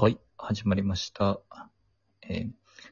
[0.00, 1.40] はい、始まりました。
[2.22, 2.50] えー、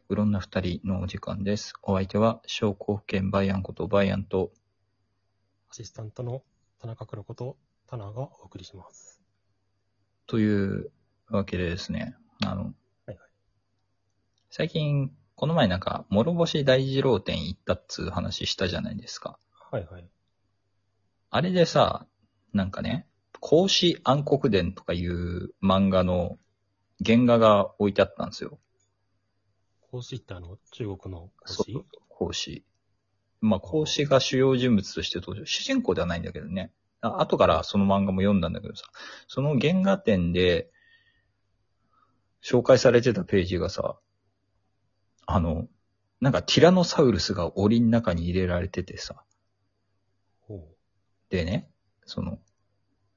[0.08, 1.75] うろんな二人のお時間です。
[1.85, 4.51] お相手は、商工兼バイアンことバイアンと、
[5.71, 6.42] アシスタントの
[6.80, 7.56] 田中黒子と
[7.87, 9.22] タナがお送りします。
[10.27, 10.90] という
[11.29, 12.72] わけでですね、あの、はい
[13.07, 13.19] はい
[14.51, 19.38] 最近、この前なんか、諸星大二郎店行ったっつう話したじゃないですか。
[19.70, 20.09] はいはい。
[21.30, 22.09] あれでさ、
[22.52, 23.07] なんかね、
[23.38, 26.41] 孔子暗黒伝とかいう漫画の
[27.05, 28.59] 原画が置いてあったんですよ。
[29.91, 31.84] 孔子ってあの、中国の孔子？
[32.09, 32.64] 孔子。
[33.41, 35.46] まあ、孔子が主要人物として登場。
[35.46, 36.72] 主人公ではないんだけどね。
[37.02, 38.84] あ後からその漫画も読んだんだけどさ、
[39.28, 40.70] その原画展で
[42.42, 43.98] 紹介されてたページがさ、
[45.27, 45.69] あの、
[46.20, 49.22] なんかティラノサウルスが檻の中に入れられててさ、
[50.41, 50.66] ほ
[51.28, 51.69] でね、
[52.05, 52.38] その、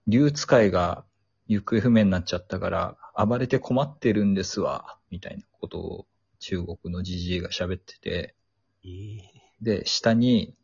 [0.07, 1.05] 竜使いが
[1.47, 6.07] 行方不明になっちゃったから、暴れて困ってるんですわ、みたいなことを
[6.39, 8.35] 中国のじじいが喋ってて、
[8.83, 8.87] う。
[8.87, 10.55] ええで、下に、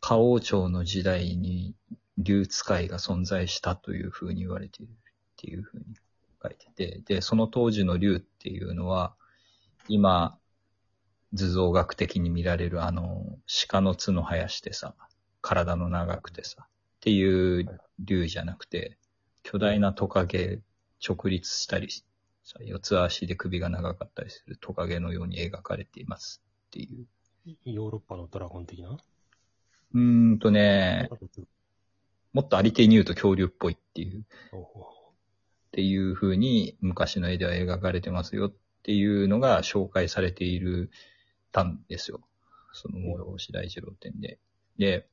[0.00, 1.74] 花王朝の時代に
[2.18, 4.94] 竜使いが存在したという風に言われているっ
[5.36, 5.86] ていう風に
[6.42, 9.14] 書いてて、で、その当時の竜っていうのは、
[9.88, 10.38] 今、
[11.32, 14.94] 図像学的に見られるあの、鹿の角生やしてさ、
[15.40, 16.68] 体の長くてさ、っ
[17.00, 18.98] ていう竜じゃなくて、
[19.44, 20.60] 巨大なトカゲ
[21.06, 21.88] 直立したり
[22.44, 27.06] さ、四つ足で首が長かったりするトカゲのように描かれていますっていう。
[27.64, 28.90] ヨーロッパのドラゴン的な？
[28.90, 31.08] うーんとね、
[32.32, 34.24] もっとありていに言うと恐竜っぽいっていう、っ
[35.70, 40.90] ていう風に昔の絵では描かれてますよっていうのが紹介されている
[41.52, 42.20] たんですよ。
[42.72, 44.38] その諸星大二郎展で。
[44.76, 45.06] で、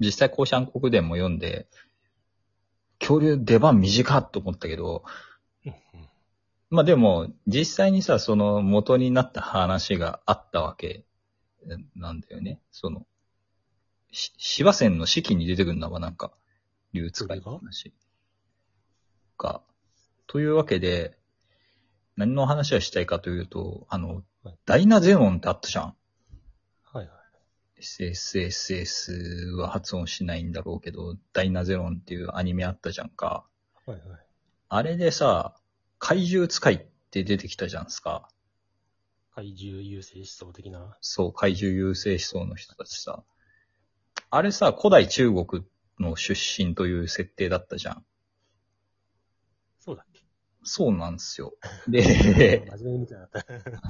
[0.00, 1.68] 実際甲子暗黒伝も読んで、
[3.08, 5.02] 恐竜出番短っと思ったけど、
[5.64, 5.74] うん
[6.70, 11.06] まあでも、実際にさ、その元になった話があったわけ
[11.96, 12.60] なんだよね。
[12.70, 13.06] その、
[14.12, 16.30] し芝線の四季に出てくるんだわ、なんか、
[16.92, 17.94] 竜使いの話
[19.38, 19.62] が？
[20.26, 21.16] というわけで、
[22.16, 25.94] 何の話をしたいかというと、あのはい、ダイナゼノンってあったじゃん。
[27.80, 33.46] SSSS は発音しないんだろうけど、ダイナゼノンっていうアニメあったじゃんか。
[33.86, 34.26] はいはい。
[34.68, 35.54] あれでさ、
[35.98, 36.78] 怪獣使いっ
[37.10, 38.28] て出てきたじゃんすか。
[39.34, 40.96] 怪獣優勢思想的な？
[41.00, 43.22] そう、怪獣優勢思想の人たちさ。
[44.30, 45.64] あれさ、古代中国
[46.00, 48.04] の出身という設定だったじゃん。
[49.80, 50.20] そうだっけ？
[50.68, 51.54] そうなんですよ。
[51.88, 53.82] で、真面目に見てなかった。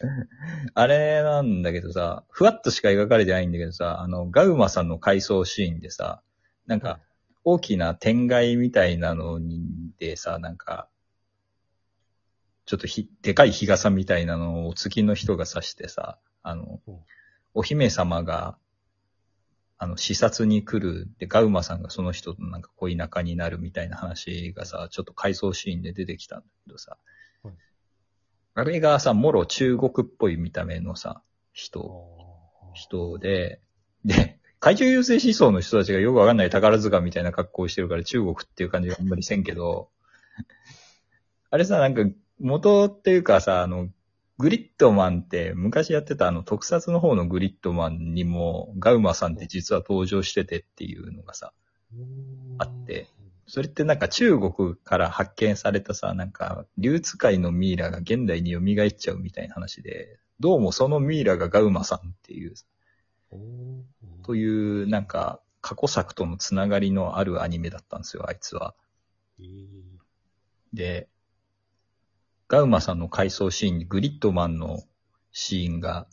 [0.74, 6.22] あれなんだけどさ、ふわっとしか描かれてないんだけどさ、あの、ガウマさんの回想シーンでさ、
[6.66, 7.00] なんか、
[7.42, 10.88] 大きな天外みたいなのに、でさ、なんか、
[12.66, 16.98] ちょっとひ、でかい日傘みたいなのをお月の人が指してさ、あのうん、
[17.54, 18.56] お姫様が、
[19.82, 26.98] あの、視察に来る、で、ガウマさんがその人となんか恋仲になるみたいな話がさ、ちょっと回想シーンで出てきたんだけどさ、
[27.44, 27.52] うん
[28.52, 31.22] あれがさ、もろ中国っぽい見た目のさ、
[31.54, 32.10] 人、
[32.74, 33.62] 人で、
[34.04, 39.88] で、怪獣優勢思想の人たちがよくわかんない宝塚みたいな格好をしてるから中国っていう感じがあんまりせんけど、
[41.48, 42.02] あれさ、なんか、
[42.38, 43.88] 元っていうかさ、あの、
[44.40, 51.52] グリッドマンって昔やってたあの特撮の方のグリッドマンにもガウマさんって実は登場しててっていうのがさ、
[52.58, 53.08] あって。
[53.46, 62.54] それってなんか中国から発見されたさ、なんか、竜使いのミイラが現代に蘇っちゃうみたいな話で、どうもそのミイラがガウマさんっていう
[64.24, 68.74] という、なんか、過去作とのつながりのあるアニメだったんですよ、あいつは。
[69.40, 70.00] えー
[70.72, 71.08] で、
[72.50, 74.82] ガウマさんの回想シーンにグリッドマンの
[75.30, 76.08] シーンが、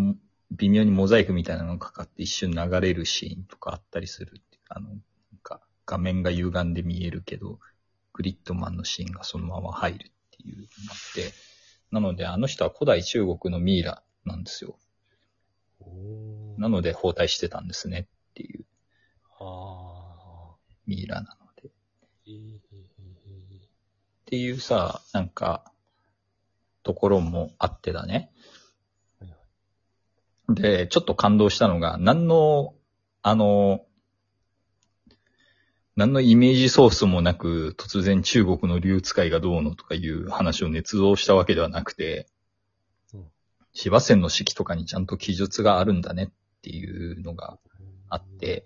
[0.00, 0.16] ん
[0.50, 4.40] 微妙にモザイクみたいなのがかかって一瞬流れるシーンとかあったりする。
[4.70, 5.00] あの、なん
[5.42, 7.58] か、画面が歪んで見えるけど、
[8.14, 11.32] グリッドマンのシーンがそのまま入るっていうのがあって、
[11.90, 14.78] なのであの人は古代中国のミイラなんですよ。
[16.56, 18.64] なので包帯してたんですねっていう
[19.38, 20.54] あ
[20.86, 21.41] ミイラなの
[24.32, 25.62] っていうさ、なんか、
[26.82, 28.32] ところもあってだね。
[30.48, 32.72] で、ちょっと感動したのが、何の、
[33.20, 33.84] あの、
[35.96, 42.26] 何のイメージソースもなく、突然中国の竜使いがどうのとかいう話を捏造したわけではなくて、
[43.12, 43.26] うん
[43.74, 46.30] 芝線の式とかにちゃんと記述があるんだねっ
[46.62, 47.58] ていうのが
[48.08, 48.64] あって、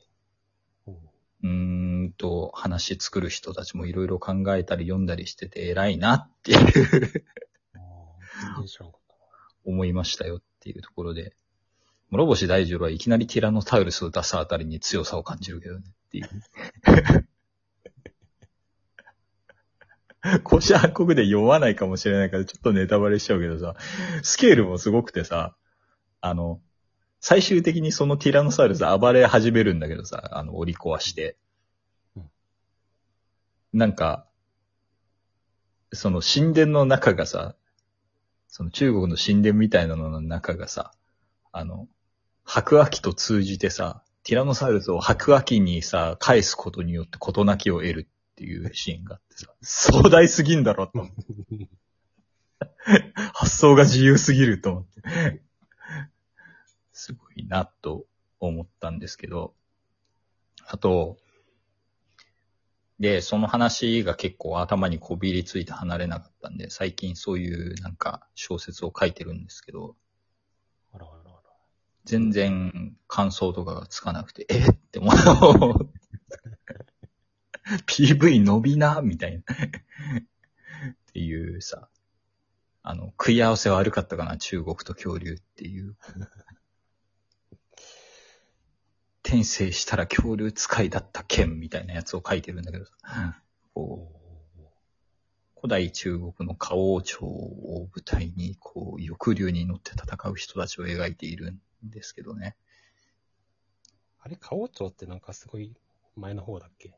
[1.43, 7.25] うんと話作る人たちもいろいろ考えたり読んだりしてて偉いなっていう。
[9.65, 11.35] 思いましたよっていうところで、
[12.11, 16.29] 諸星大二郎はいきなりティラノサウルスを出すあたりに強さを感じるけどねっていう。
[20.43, 23.77] こし暗黒で読まないかもしれないからちょっとネタバレしちゃうけどさ、
[24.23, 25.57] スケールもすごくてさ、
[26.21, 26.61] あの、
[27.21, 31.46] 最終的にそのティラノサウルス暴れ始めるんだけどさ、あの、折り壊してうん。
[33.77, 34.27] なんか、
[35.93, 37.57] その神殿の中がさ、
[38.49, 40.93] その中国の神殿みたいなのの中がさ、
[41.53, 41.87] あの、
[42.43, 51.69] 白亜紀と通じてさ、ティラノサウルスを白亜紀にさ、返すことによって事なきを得るっていうシーンがあってさ、壮大すぎんだろと思って。
[53.35, 55.43] 発想が自由すぎると思って。
[56.95, 58.07] すごいなと
[58.41, 59.53] 思ったんですけど、
[60.67, 61.19] あと、
[62.99, 69.97] で、その話が結構頭にこびりついて離れなかったんで、最近そういうなんか小説を書いてるんですけど、
[70.95, 71.41] あらあらあら。
[72.05, 74.71] 全然感想とかがつかなくて、え？
[74.71, 75.91] って思う。
[77.87, 79.03] PV 伸びな？
[79.03, 79.41] みたいな。
[79.41, 79.45] っ
[81.13, 81.89] ていうさ、
[82.83, 85.97] あの、食い合わせ悪かったかな、中国と恐竜っていう。
[89.43, 92.93] 転生したら恐竜使いだった剣みたいなやつを書いてるんだけどさ、
[93.75, 94.17] こう
[95.59, 102.57] 古代中国の花王朝を舞台に、こう、翼竜に乗って戦う人たちを描いているんですけどね。
[104.21, 105.75] あれ、花王朝ってなんかすごい
[106.15, 106.95] 前の方だっけ？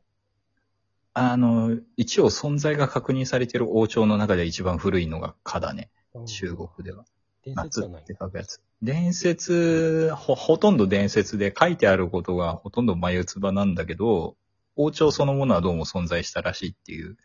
[1.13, 5.89] あの、一応存在が確認されている王朝の中で一番古いのが蚊だね。
[6.27, 7.05] 中国では。
[7.43, 8.61] 伝説夏っじゃないて書くやつ。
[8.81, 14.37] 伝説、ほ、ほとんど伝説で書いてあることがほとんど眉唾なんだけど、
[14.75, 17.17] 王朝そのものはどうも存在したらしいっていう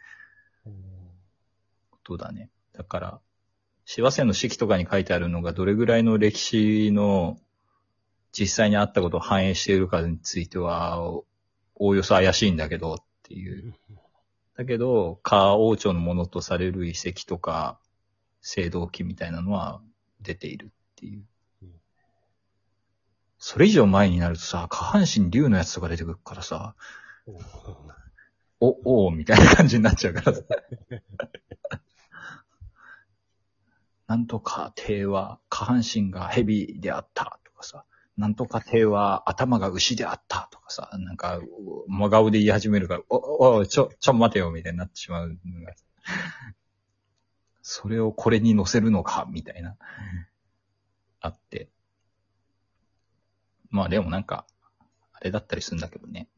[1.91, 2.51] ことだね。
[2.73, 3.21] だから、
[3.87, 7.39] 幸せの式とかに書いてあるのがどれぐらいの歴史の
[8.33, 11.25] 実際にあったことを反映しているかについては、お
[11.77, 13.75] およそ怪しいんだけどっていう。
[14.57, 17.79] だけど、カー王朝のものとされる遺跡とか、
[18.45, 19.81] 青銅器みたいなのは
[20.21, 21.25] 出ているっていう。
[23.47, 26.75] それ以上前になるとさ、下半身竜のやつとか出てくるからさ、
[28.59, 30.41] お、おーみたいな感じになっちゃうからさ。
[34.09, 37.85] なんとか帝は下半身が蛇であったとかさ、
[38.17, 41.39] なんとか帝は頭が牛であったとかさ、なんか、
[41.87, 45.39] 真顔で言い始めるから、お、お、ちょ、ちょ待てよみたいになってしまう
[47.61, 49.77] それをこれに乗せるのかみたいな、
[51.21, 51.69] あって。
[53.75, 54.47] まあでもなんか、
[55.13, 56.29] あれだったりするんだけどね。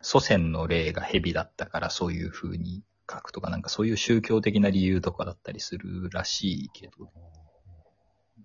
[0.00, 7.12] 祖先の霊が蛇だったからそういう風に書くとか、なんかそういう宗教的な理由とかだったりするらしいけど、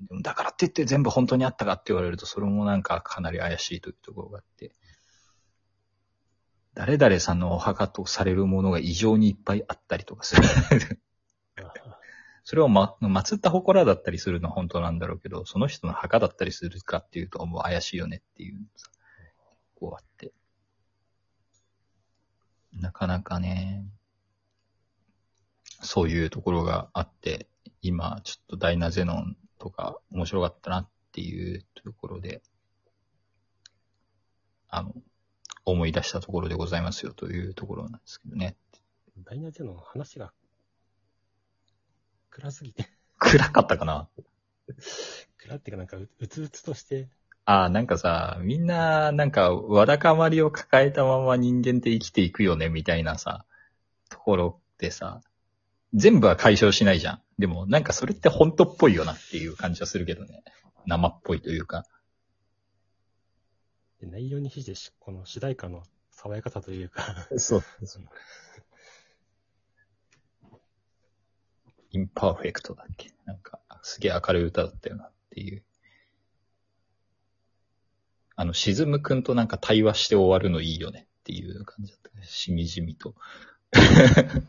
[0.08, 4.72] でもだからって言って全部本当にあったかって言われると、それもなんかかなり怪しいというところがあって、
[6.76, 10.44] 誰々さんのお墓とされるものが異常にいっぱいあったりとかする。
[12.44, 18.90] それをま、祀った祠だったりするのは本当なんだろうけど、その人の墓だったりするかっていうと、もう怪しいよねっていうさ、
[19.76, 20.32] こうあって。
[22.74, 23.86] なかなかね、
[25.82, 27.48] そういうところがあって、
[27.82, 32.42] 今、ちょっとダイナゼノンとか面白かったなっていうところで、
[34.70, 34.94] あの、
[35.66, 38.56] 思い出したところでございますよというところなんですけどね。
[39.24, 40.32] ダイナゼの話が
[42.32, 44.08] 暗すぎて、暗かったかな？
[45.38, 47.08] 暗っていうかなんかううつうつとして、
[47.46, 53.46] ああ、なんかさ、みんな、なんか、わだかまりを抱えたまま人間って生きていくよね、みたいなさ、
[54.10, 55.22] ところでさ、
[55.94, 57.22] 全部は解消しないじゃん。
[57.40, 60.44] でも、なんかそれって本当っぽいよなっていう感じはするけどね。
[60.86, 61.86] 生っぽいというか。
[64.00, 67.64] で内容に比してしこの主題歌の爽やかさというか、そう。
[71.92, 73.12] インパーフェクトだっけ？
[73.26, 75.64] なんか、すげえ明るい歌だったよなっていう。
[78.36, 82.10] あの、しずむくんとなんか対話して終わるのいいよねっていう感じだった。
[82.26, 83.16] しみじみと。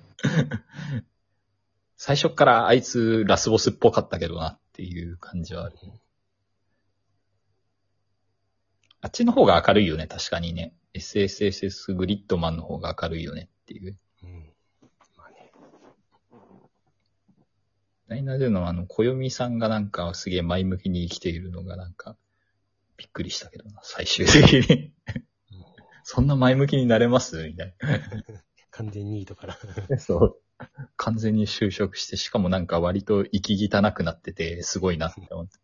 [1.96, 5.76] 最初からあいつラスボスっぽかったけどなっていう感じはある。
[9.00, 10.74] あっちの方が明るいよね、確かにね。
[10.94, 13.98] SSSS グリッドマンの方が明るいよねっていう。
[14.22, 14.52] うん。
[15.16, 15.52] まあね、
[18.01, 22.16] ダイナでのあの、小読さんがなんかすげえ前向きに生きているのがなんか、
[22.96, 24.92] びっくりしたけどな、最終的に。
[26.04, 27.44] そんな前向きになれます？
[27.44, 27.74] みたい
[28.70, 29.58] 完全にいいとから。
[29.88, 29.98] な。
[29.98, 30.36] そう。
[30.96, 35.58] 完全に就職して、しかもなんか割と息汚くなってて、すごいなって思って。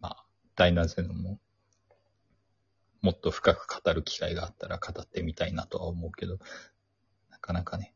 [0.00, 1.38] まあ、ダイナゼノも、
[3.02, 6.38] もっと深く語る機会があったら語ってみたいなとは思うけど、
[7.30, 7.94] なかなかね。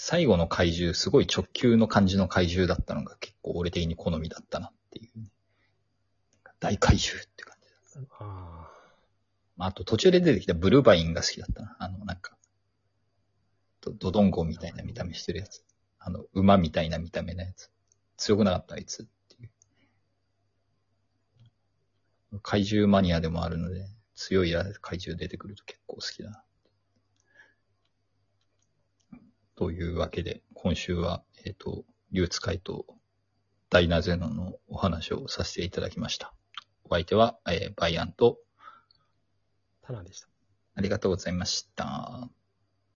[0.00, 5.26] 最後の怪獣、すごい直球の感じの怪獣だったのが結構俺的に好みだったなっていう、ね。
[6.60, 8.08] 大怪獣って感じだ。
[8.20, 8.70] あ
[9.56, 11.76] まああと途中で出てきたブルーバインが好きだったな。
[11.80, 12.36] あの、なんか、
[13.80, 15.64] ドドドンゴみたいな見た目してるやつ。
[15.98, 17.72] あの、馬みたいな見た目のやつ。
[18.16, 19.46] 強くなかったあいつってい
[22.34, 22.38] う。
[22.40, 26.44] 怪獣マニアでもあるので、強い怪獣出てくると結構好きだな。
[29.58, 32.86] というわけで、今週は、えっ、と、流ツ会と
[33.70, 36.32] ダイナゼノのお話をさせていただきました。
[36.84, 38.38] お相手は、えーバイアンと、
[39.82, 40.28] あ、タナでした。
[40.76, 42.30] ありがとうございました。